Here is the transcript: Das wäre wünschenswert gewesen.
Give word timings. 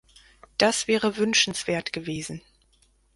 Das 0.57 0.87
wäre 0.87 1.17
wünschenswert 1.17 1.93
gewesen. 1.93 2.41